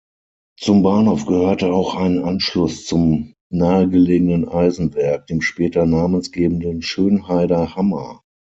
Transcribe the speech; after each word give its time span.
Zum 0.59 0.81
Bahnhof 0.81 1.27
gehörte 1.27 1.71
auch 1.73 1.93
ein 1.93 2.17
Anschluss 2.23 2.87
zum 2.87 3.35
nahegelegenen 3.51 4.49
Eisenwerk, 4.49 5.27
dem 5.27 5.41
später 5.41 5.85
namensgebenden 5.85 6.81
Schönheider 6.81 7.75
Hammer. 7.75 8.23